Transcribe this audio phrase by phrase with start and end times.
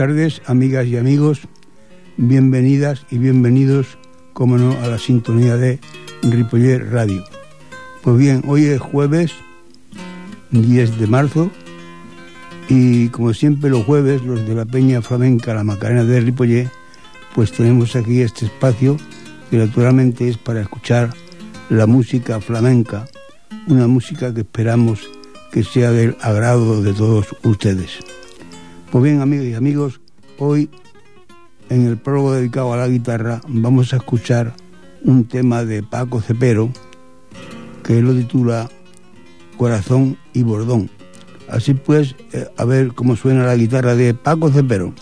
[0.00, 1.42] Tardes, amigas y amigos.
[2.16, 3.98] Bienvenidas y bienvenidos,
[4.32, 5.78] como no, a la sintonía de
[6.22, 7.22] Ripollet Radio.
[8.00, 9.32] Pues bien, hoy es jueves
[10.52, 11.50] 10 de marzo
[12.70, 16.70] y como siempre los jueves, los de la Peña Flamenca, la Macarena de Ripollet,
[17.34, 18.96] pues tenemos aquí este espacio
[19.50, 21.10] que naturalmente es para escuchar
[21.68, 23.06] la música flamenca,
[23.66, 25.10] una música que esperamos
[25.52, 27.98] que sea del agrado de todos ustedes.
[28.90, 30.00] Pues bien, amigos y amigos,
[30.36, 30.68] hoy
[31.68, 34.52] en el prólogo dedicado a la guitarra vamos a escuchar
[35.04, 36.72] un tema de Paco Cepero
[37.84, 38.68] que lo titula
[39.56, 40.90] Corazón y Bordón.
[41.48, 44.92] Así pues, eh, a ver cómo suena la guitarra de Paco Cepero.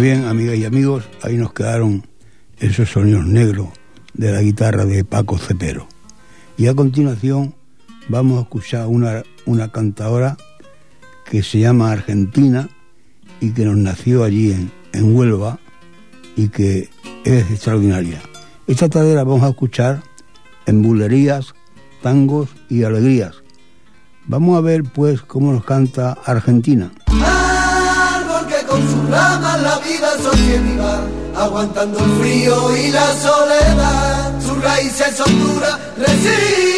[0.00, 2.06] Bien, amigas y amigos, ahí nos quedaron
[2.58, 3.68] esos sonidos negros
[4.14, 5.86] de la guitarra de Paco Cepero.
[6.56, 7.54] Y a continuación
[8.08, 10.36] vamos a escuchar una, una cantadora
[11.30, 12.68] que se llama Argentina
[13.40, 15.60] y que nos nació allí en, en Huelva
[16.36, 16.88] y que
[17.24, 18.20] es extraordinaria.
[18.66, 20.02] Esta tarde la vamos a escuchar
[20.66, 21.54] en bulerías,
[22.02, 23.36] tangos y alegrías.
[24.26, 26.90] Vamos a ver pues cómo nos canta Argentina.
[31.36, 36.72] Aguantando el frío y la soledad, sus raíces son duras, resistirán.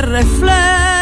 [0.00, 0.97] refleja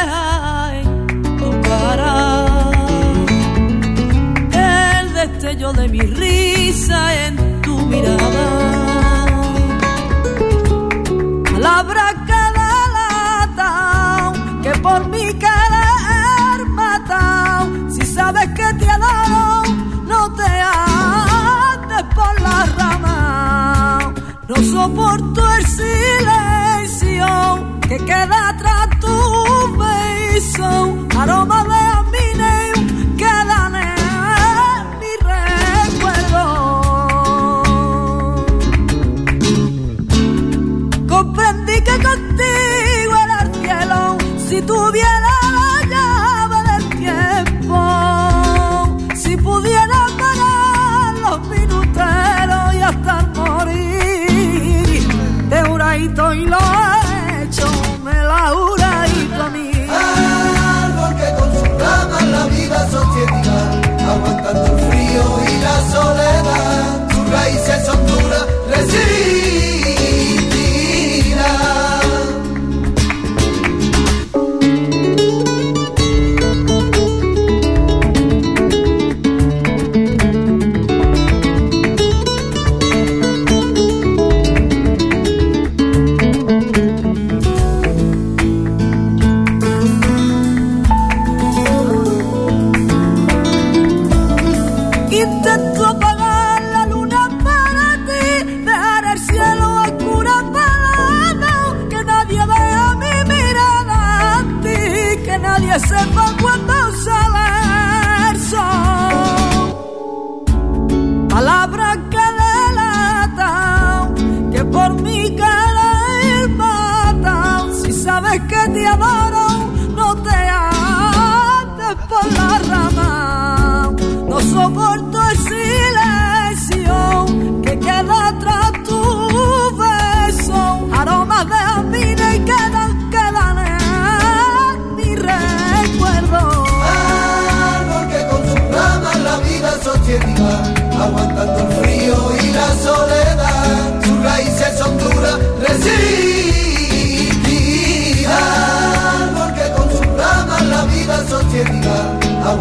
[5.73, 8.47] de mi risa en tu mirada.
[11.53, 14.33] Palabra que delata
[14.63, 17.91] que por mi querer matado.
[17.91, 19.63] Si sabes que te adoro,
[20.05, 24.15] no te andes por la rama.
[24.49, 27.27] No soporto el silencio
[27.89, 30.71] que queda atrás tu beso,
[31.19, 31.76] aroma de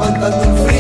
[0.06, 0.75] aguantando el frío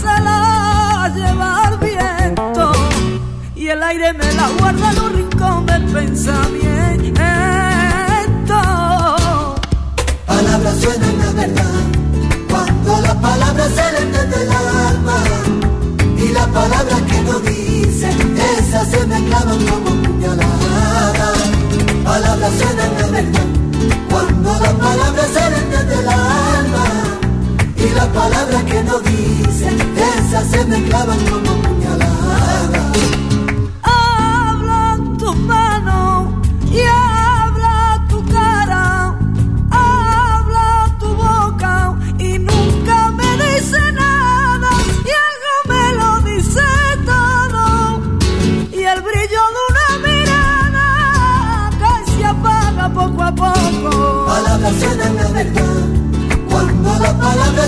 [0.00, 2.72] se la lleva el viento
[3.54, 6.70] y el aire me la guarda en un rincón del pensamiento.
[10.26, 11.84] Palabras suenan la verdad
[12.48, 15.18] cuando las palabras salen desde el alma
[16.16, 21.38] y las palabras que no dicen esas se me clavan como puñaladas.
[22.04, 23.48] Palabras suenan la verdad
[24.10, 26.59] cuando las palabras salen desde el alma
[27.82, 29.78] y las palabras que no dicen,
[30.18, 32.98] esas se me clavan como puñaladas.
[33.82, 39.14] Habla tu mano y habla tu cara,
[39.70, 44.70] habla tu boca y nunca me dice nada
[45.08, 46.60] y algo me lo dice
[47.06, 48.00] todo
[48.72, 54.26] y el brillo de una mirada que se apaga poco a poco.
[54.26, 55.89] Palabras suenan la verdad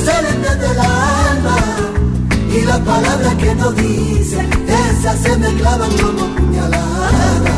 [0.04, 1.56] salen desde la alma
[2.54, 7.51] y las palabras que no dicen, esas se me clavan como puñaladas.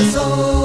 [0.00, 0.59] So.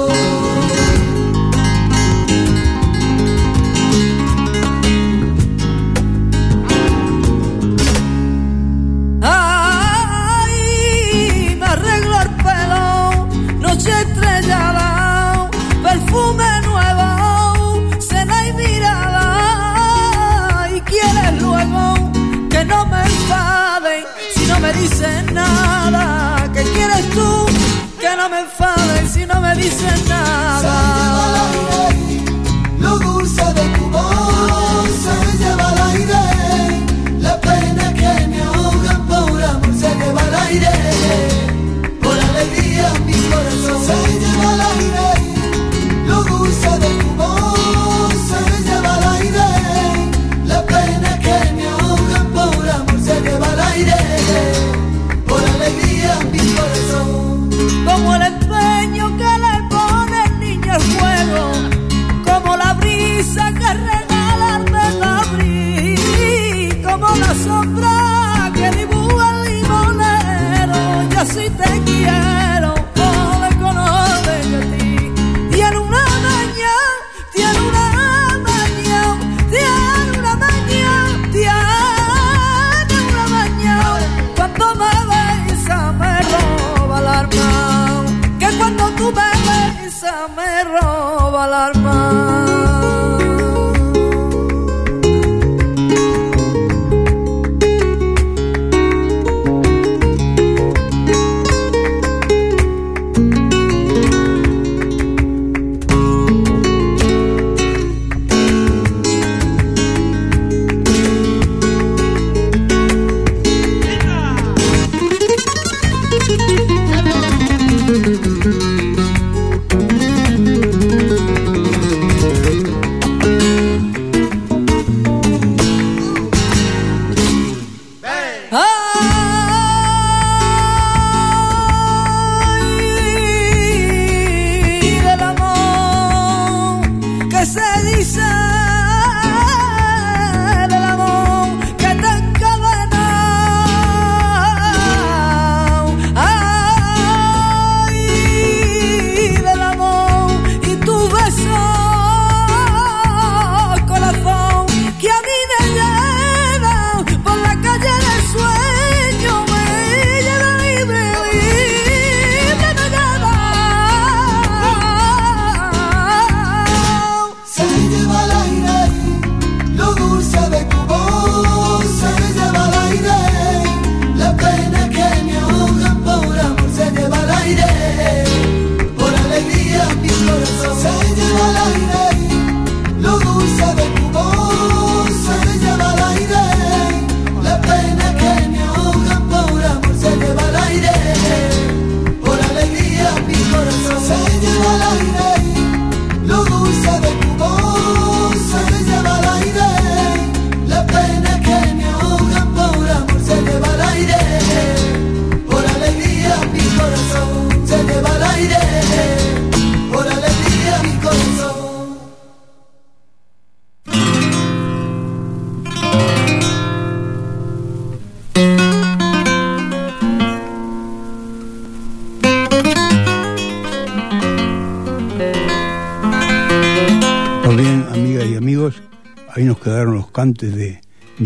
[230.34, 230.80] De,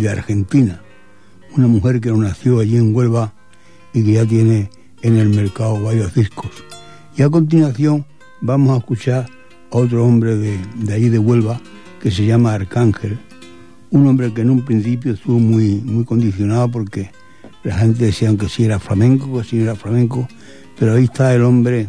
[0.08, 0.80] Argentina.
[1.56, 3.32] Una mujer que nació allí en Huelva
[3.92, 4.70] y que ya tiene
[5.02, 6.50] en el mercado varios discos.
[7.16, 8.04] Y a continuación
[8.40, 9.26] vamos a escuchar
[9.72, 11.60] a otro hombre de, de ahí de Huelva
[12.00, 13.18] que se llama Arcángel.
[13.90, 17.10] Un hombre que en un principio estuvo muy, muy condicionado porque
[17.64, 20.28] la gente decía que si era flamenco, que si era flamenco,
[20.78, 21.88] pero ahí está el hombre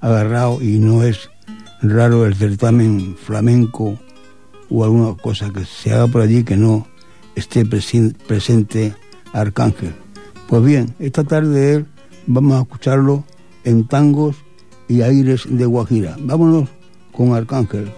[0.00, 1.30] agarrado y no es
[1.82, 3.98] raro el certamen flamenco
[4.70, 6.86] o alguna cosa que se haga por allí que no
[7.34, 8.94] esté presente
[9.32, 9.94] Arcángel.
[10.48, 11.84] Pues bien, esta tarde
[12.26, 13.24] vamos a escucharlo
[13.64, 14.36] en tangos
[14.88, 16.16] y aires de Guajira.
[16.20, 16.68] Vámonos
[17.12, 17.92] con Arcángel.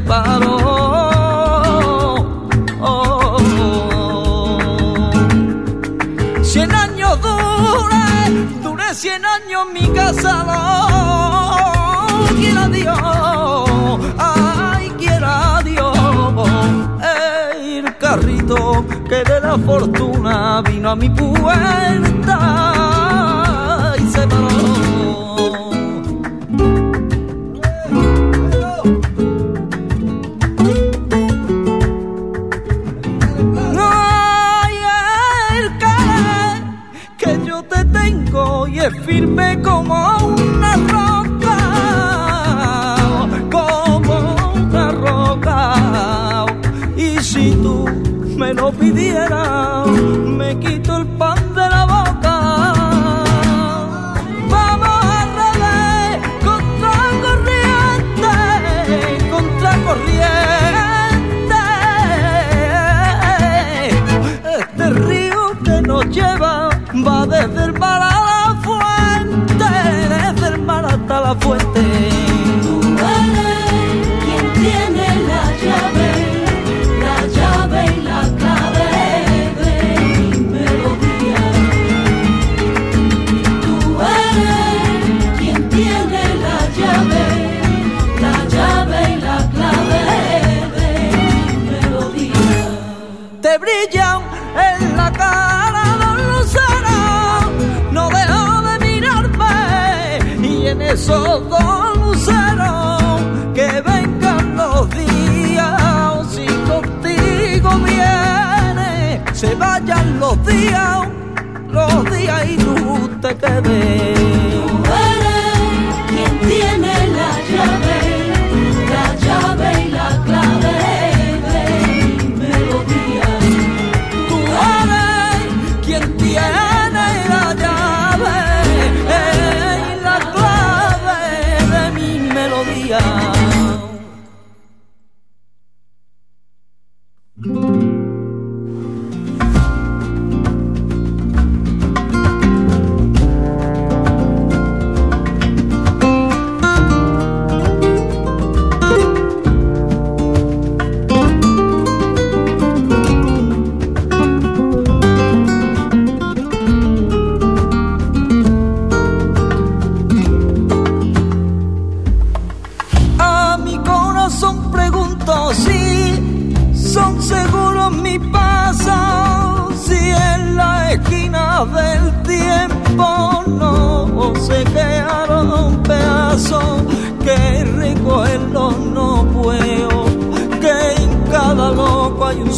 [0.00, 0.56] separó.
[2.80, 5.10] Oh, oh.
[6.42, 8.30] Cien años dure,
[8.62, 10.44] dure cien años mi casa.
[12.36, 16.48] Quiera Dios, ay, quiera Dios.
[17.76, 22.99] El carrito que de la fortuna vino a mi puerta.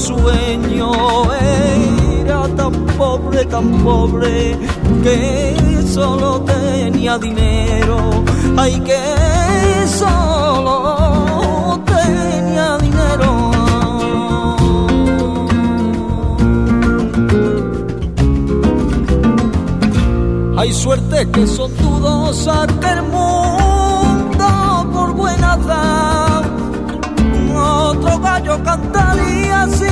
[0.03, 0.91] Sueño.
[2.21, 4.57] Era tan pobre, tan pobre,
[5.03, 7.97] que solo tenía dinero,
[8.57, 9.03] ay que
[9.87, 13.31] solo tenía dinero.
[20.59, 24.47] Hay suerte que son dudosas que el mundo
[24.93, 26.43] por buena da.
[27.55, 29.92] Otro gallo cantaría si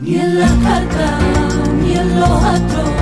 [0.00, 1.22] Ni en las cartas,
[1.82, 2.97] ni en los astros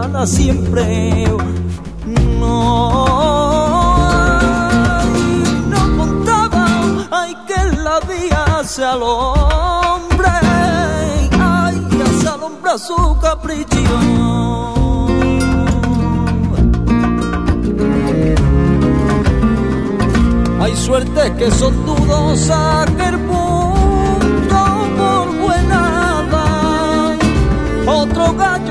[0.00, 1.26] gana siempre.
[2.40, 3.04] No,
[5.72, 6.66] no contaba,
[7.10, 10.28] ay que la vida hacia al hombre,
[11.32, 13.78] ay, hacia al hombre a su capricho.
[20.60, 24.60] Hay suerte que son dudosas que el mundo
[24.98, 25.98] por buena.
[27.90, 28.67] Otro gallo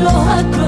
[0.00, 0.59] ni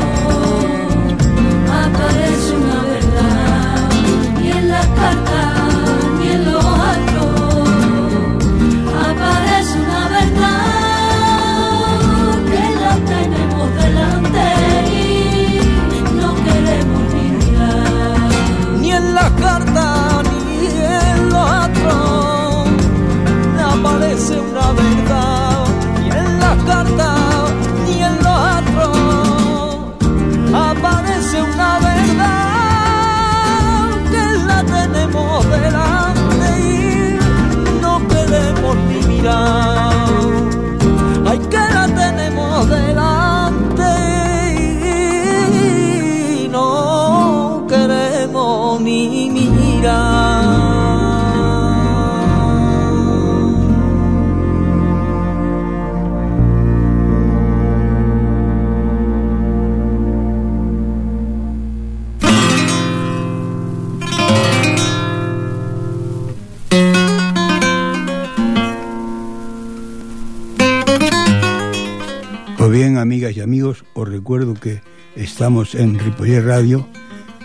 [75.16, 76.86] estamos en Ripollet Radio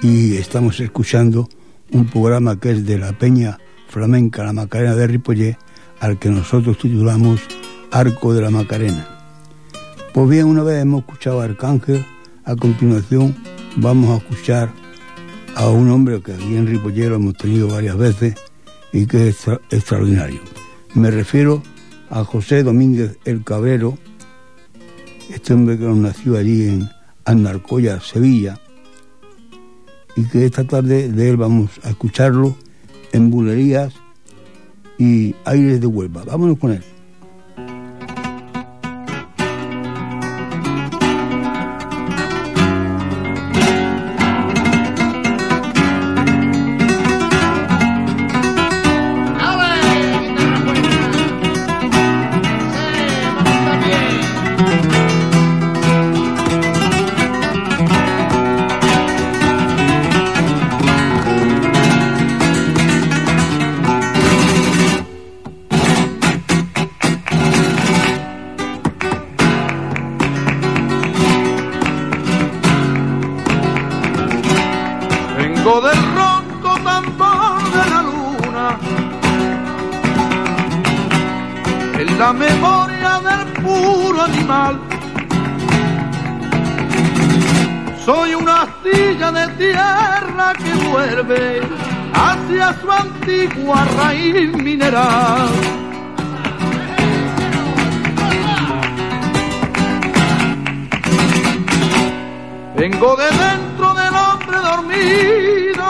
[0.01, 1.47] y estamos escuchando
[1.91, 3.57] un programa que es de la Peña
[3.89, 5.57] Flamenca La Macarena de Ripollet,
[5.99, 7.41] al que nosotros titulamos
[7.91, 9.07] Arco de la Macarena.
[10.13, 12.05] Pues bien, una vez hemos escuchado a Arcángel,
[12.45, 13.35] a continuación
[13.77, 14.71] vamos a escuchar
[15.55, 18.35] a un hombre que aquí en Ripollet lo hemos tenido varias veces
[18.93, 20.39] y que es extra- extraordinario.
[20.93, 21.61] Me refiero
[22.09, 23.97] a José Domínguez el Cabrero,
[25.29, 26.89] este hombre que nació allí en
[27.27, 28.57] Andarcoya, Sevilla,
[30.15, 32.55] y que esta tarde de él vamos a escucharlo
[33.11, 33.93] en Bulerías
[34.97, 36.23] y Aires de Huelva.
[36.23, 36.83] Vámonos con él.
[93.27, 95.49] Antigua raíz mineral.
[102.75, 105.87] Vengo de dentro del hombre dormido,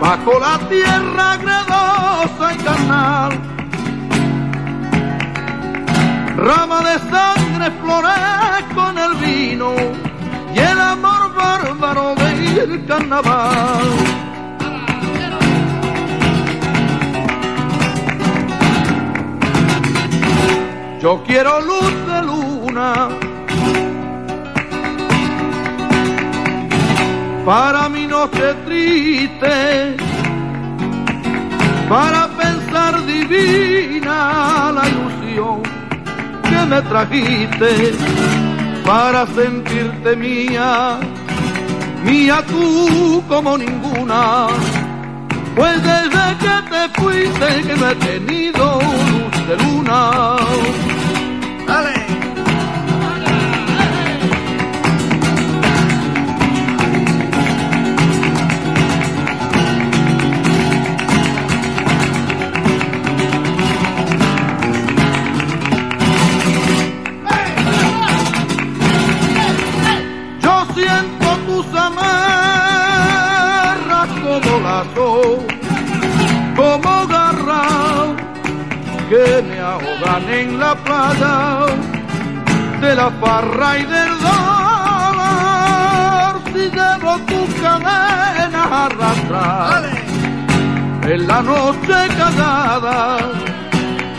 [0.00, 3.32] bajo la tierra gredosa y carnal.
[6.36, 9.74] Rama de sangre florezco en el vino
[10.54, 12.19] y el amor bárbaro
[12.70, 13.88] del carnaval.
[21.02, 23.08] Yo quiero luz de luna
[27.44, 29.96] para mi noche triste,
[31.88, 35.62] para pensar divina la ilusión
[36.48, 37.92] que me trajiste,
[38.84, 40.98] para sentirte mía,
[42.04, 44.48] mía tú como ninguna.
[45.54, 50.36] Pues desde que te fuiste que no he tenido luz de luna.
[51.66, 51.99] ¡Dale!
[79.10, 81.66] Que me ahogan en la playa
[82.80, 85.50] de la farra y del dolor.
[86.52, 89.82] Si llevo tus cadenas arrastrar
[91.02, 93.18] en la noche callada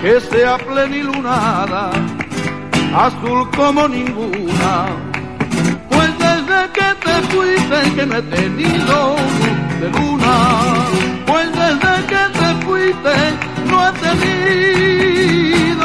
[0.01, 1.91] que sea plenilunada,
[2.93, 4.87] azul como ninguna.
[5.89, 10.35] Pues desde que te fuiste que no he tenido luz de luna.
[11.25, 13.50] Pues desde que te fuiste
[15.75, 15.80] no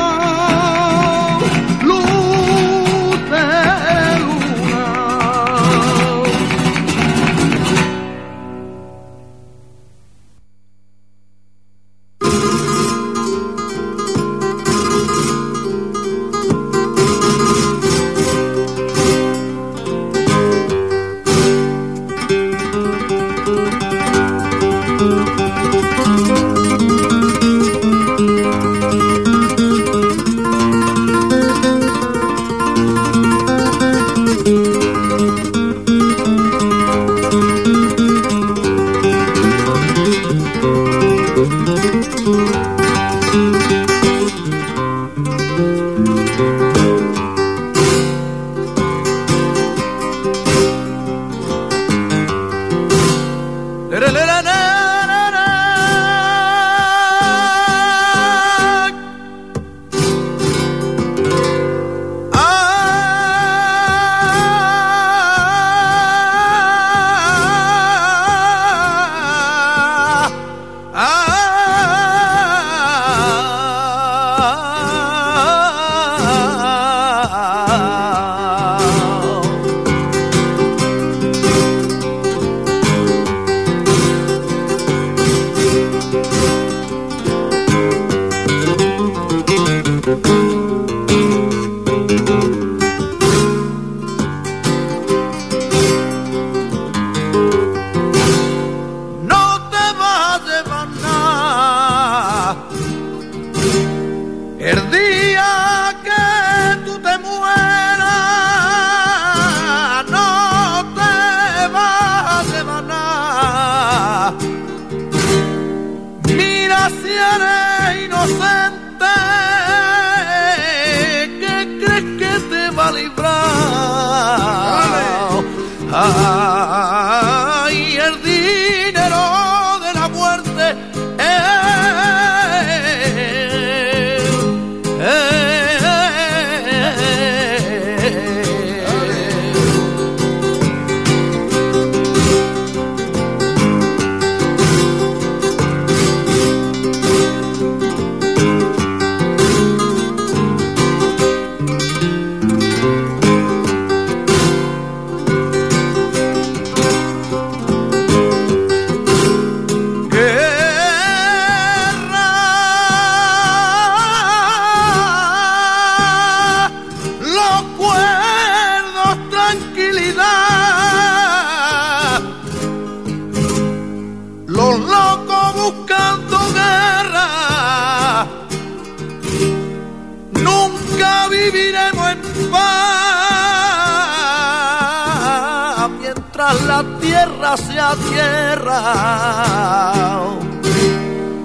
[187.55, 188.81] sea tierra.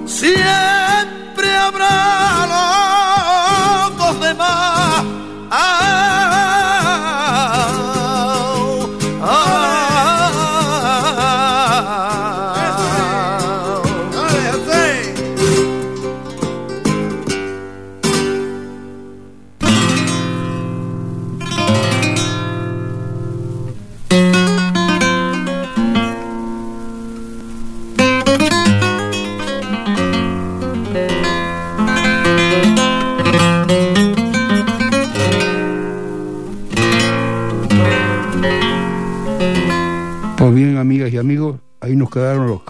[0.05, 1.91] Siempre habrá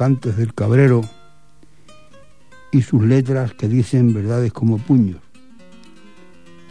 [0.01, 1.01] cantes del cabrero
[2.71, 5.19] y sus letras que dicen verdades como puños.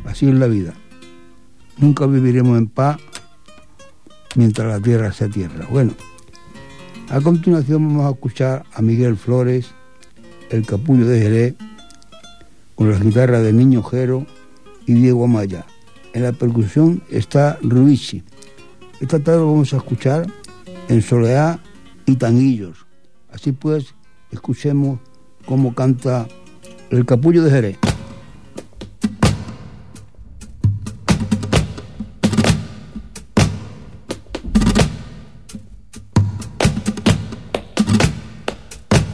[0.05, 0.75] Así es la vida.
[1.79, 2.97] Nunca viviremos en paz
[4.35, 5.65] mientras la tierra sea tierra.
[5.71, 5.93] Bueno,
[7.09, 9.71] a continuación vamos a escuchar a Miguel Flores,
[10.51, 11.55] el capullo de Jerez,
[12.75, 14.27] con las guitarras de Niño Jero
[14.87, 15.67] y Diego Amaya.
[16.15, 18.25] En la percusión está Ruichi.
[19.01, 20.27] Esta tarde vamos a escuchar
[20.89, 21.61] en Soleá
[22.07, 22.90] y Tanguillos.
[23.33, 23.95] Así pues,
[24.31, 25.01] escuchemos
[25.47, 26.27] cómo canta
[26.91, 27.79] el capullo de Jerez.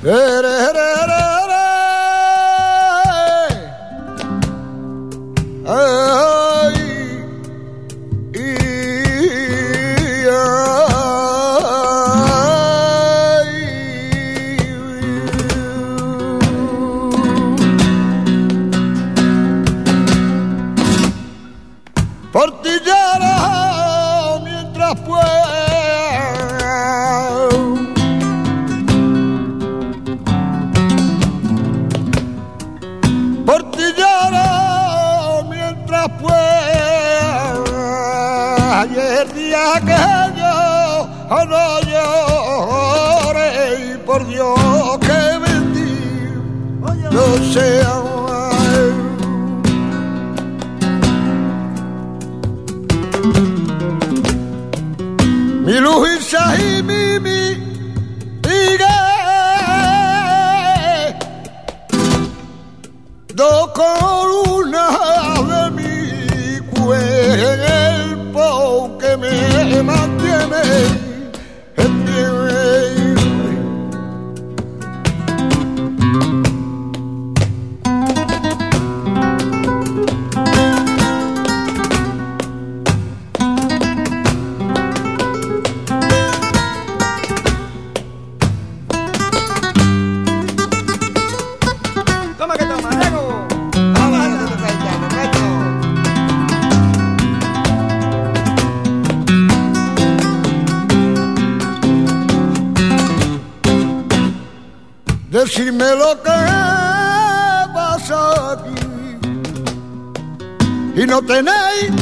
[0.03, 0.46] Ere,
[105.37, 106.39] Decirme lo que
[107.75, 109.19] pasa aquí
[110.95, 111.93] y no tenéis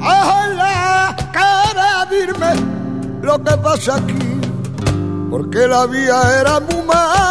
[0.00, 2.52] a la cara dirme
[3.22, 4.40] lo que pasa aquí.
[5.28, 7.29] Porque la vía era muy mala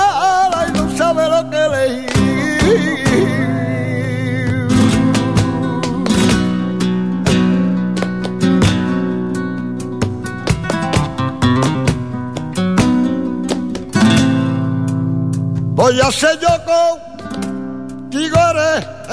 [15.80, 18.36] Voy a hacer yo contigo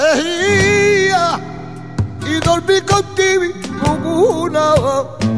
[0.03, 1.39] herejía
[2.25, 3.53] y dormí contigo
[4.03, 4.75] una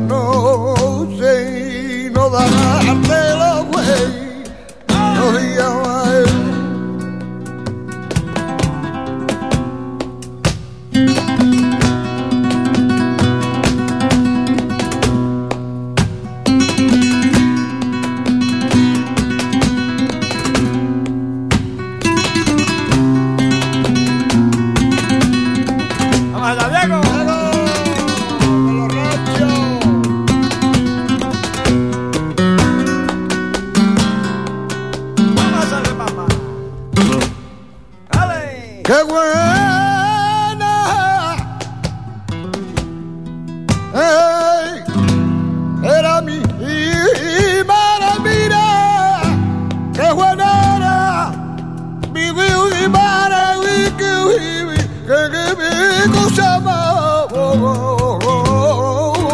[0.07, 4.43] noche y no darte los güey.
[4.87, 5.37] No
[55.09, 57.27] mi cosa más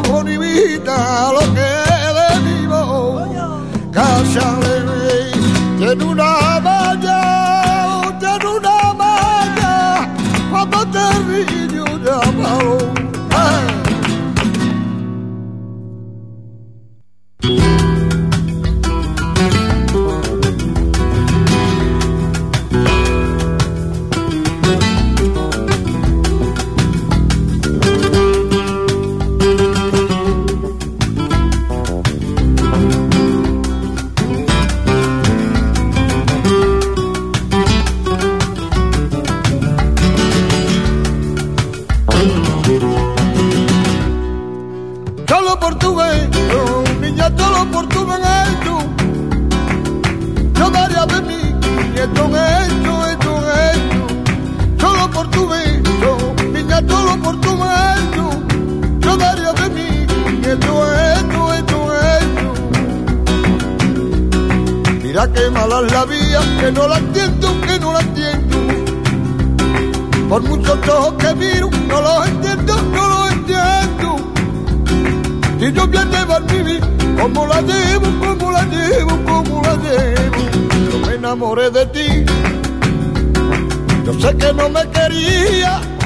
[0.09, 1.44] bonita, lo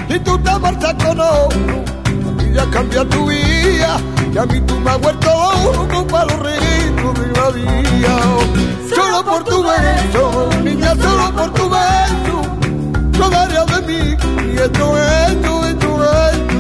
[0.10, 1.84] y tú te marchas con otro.
[2.28, 3.98] A ti ya cambia tu vida
[4.34, 5.30] y a mí tú me has vuelto
[5.64, 8.16] loco para los ritmos de la vida.
[8.94, 12.42] Solo por tu beso, niña, solo por tu beso,
[13.12, 14.18] yo daría de mí
[14.54, 16.60] y esto, esto, esto, esto.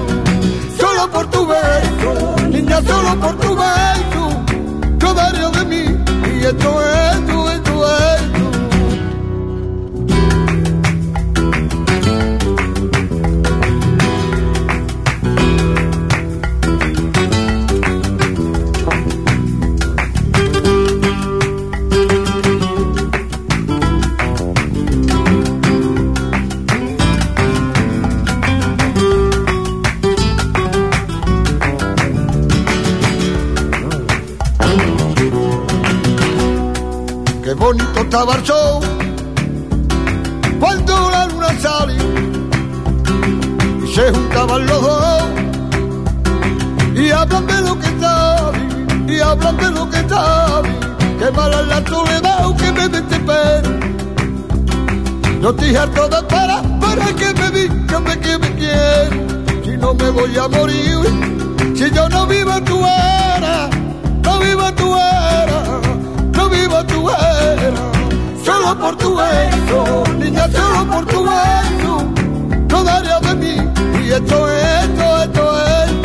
[0.79, 4.43] Solo por tu beso, niña, solo por tu beso,
[4.99, 5.83] yo daría de mí
[6.39, 7.58] y esto, esto, esto.
[38.09, 38.43] Estaba el
[40.59, 41.93] cuando la luna sale
[43.83, 45.23] y se juntaban los dos.
[46.95, 50.79] Y hablan de lo que saben y hablan de lo que saben.
[51.19, 53.69] Que mala la soledad que me desespera
[55.41, 59.61] no estoy harto de esperar para que me digan que me quieren.
[59.63, 60.97] Si no me voy a morir
[61.75, 63.69] si yo no vivo en tu era
[64.23, 65.79] no vivo en tu era
[66.35, 67.98] no vivo tu era,
[68.49, 71.93] solo por tu beso, niña, solo por tu beso,
[72.71, 73.55] no daría de mí,
[74.03, 75.43] y esto, esto, esto,
[75.75, 75.98] esto,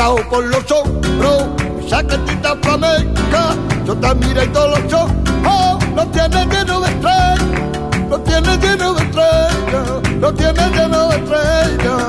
[0.00, 1.44] Saco por los hombros,
[1.86, 5.12] saquetita flamenca, yo te miro y todos los ojos,
[5.46, 11.16] oh, lo tienes lleno de estrellas, lo tienes lleno de estrellas, lo tienes lleno de
[11.16, 12.02] estrellas,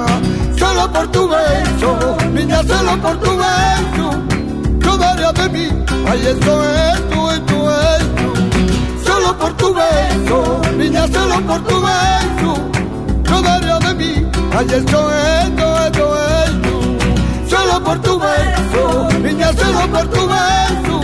[0.57, 4.23] solo por tu beso, niña, solo por tu beso,
[4.79, 5.67] yo daría de mí,
[6.09, 12.53] ay, esto, esto, esto, esto, solo por tu beso, niña, solo por tu beso,
[13.25, 14.25] yo daría de mí,
[14.57, 16.40] ay, esto, esto, esto, esto solo
[19.59, 21.01] solo por tu beso,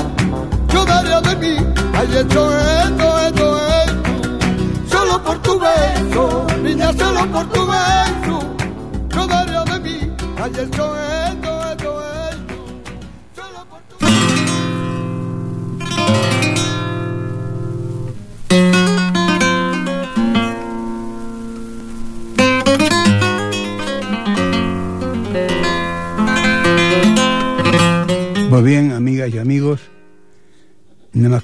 [0.74, 1.58] yo daría de mí,
[1.94, 8.40] ay, esto, esto, esto, esto, solo por tu beso, niña, solo por tu beso,
[9.10, 10.12] yo daría de mí,
[10.44, 11.27] ay, esto, esto, esto,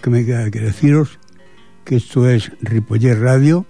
[0.04, 1.18] que me queda que deciros
[1.86, 3.66] que esto es Ripollet Radio,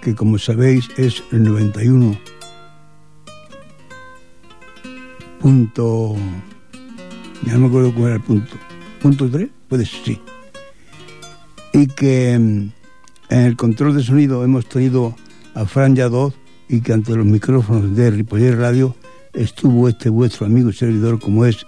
[0.00, 2.18] que como sabéis es el 91
[5.38, 6.16] punto
[7.44, 8.56] ya no me acuerdo cuál era el punto
[9.02, 10.20] punto 3 puede ser sí
[11.74, 12.72] y que mm,
[13.28, 15.14] en el control de sonido hemos tenido
[15.54, 16.34] a Fran Yadoz
[16.70, 18.96] y que ante los micrófonos de Ripollet Radio
[19.34, 21.66] estuvo este vuestro amigo y servidor como es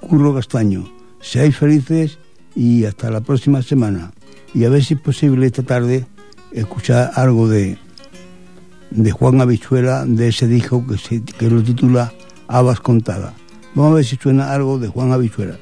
[0.00, 0.86] Curro Castaño.
[1.20, 2.18] Seáis felices
[2.56, 4.12] y hasta la próxima semana.
[4.54, 6.06] Y a ver si es posible esta tarde
[6.50, 7.78] escuchar algo de,
[8.90, 12.12] de Juan Habichuela, de ese disco que, se, que lo titula
[12.48, 13.34] Habas Contada.
[13.74, 15.58] Vamos a ver si suena algo de Juan Habichuela.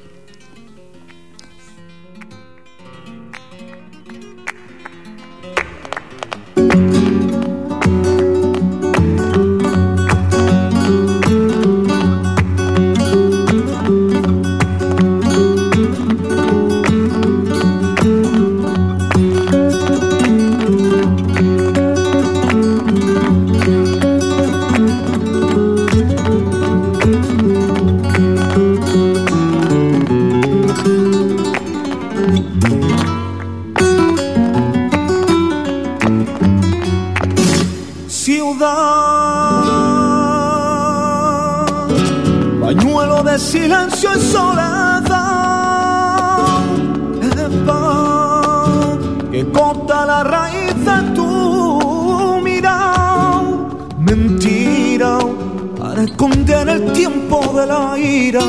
[56.11, 58.41] condena el tiempo de la ira.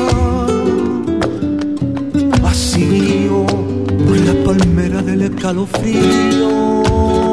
[2.41, 7.26] Vacío por la palmera del escalofrío.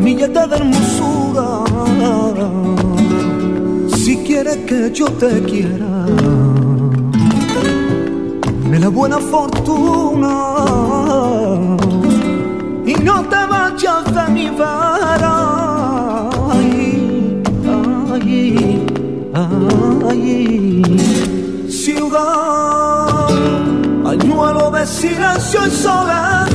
[0.00, 1.64] Milleta de hermosura.
[3.96, 6.06] Si quieres que yo te quiera
[8.62, 10.34] Dame la buena fortuna.
[12.86, 17.42] Y no te vayas de mi vera Ay,
[18.14, 18.82] ay,
[20.10, 23.28] ay, ciudad,
[24.02, 26.48] pañuelo de silencio y soledad,